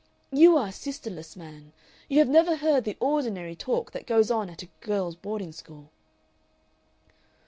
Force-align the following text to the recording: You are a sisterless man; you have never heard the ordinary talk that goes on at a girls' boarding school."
You 0.33 0.57
are 0.57 0.69
a 0.69 0.71
sisterless 0.71 1.35
man; 1.35 1.73
you 2.09 2.17
have 2.17 2.27
never 2.27 2.55
heard 2.55 2.85
the 2.85 2.97
ordinary 2.99 3.55
talk 3.55 3.91
that 3.91 4.07
goes 4.07 4.31
on 4.31 4.49
at 4.49 4.63
a 4.63 4.69
girls' 4.79 5.15
boarding 5.15 5.51
school." 5.51 5.91